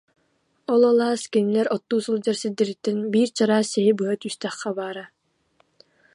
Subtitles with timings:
[0.73, 5.05] Ол алаас кинилэр оттуу сылдьар сирдэриттэн биир чараас сиһи быһа түстэххэ баара